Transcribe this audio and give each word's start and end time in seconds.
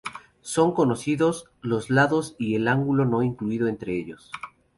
Son 0.41 0.73
conocidos: 0.73 1.51
los 1.61 1.91
lados 1.91 2.35
y 2.39 2.55
el 2.55 2.67
ángulo 2.67 3.05
no 3.05 3.21
incluido 3.21 3.67
entre 3.67 3.95
ellos. 3.99 4.31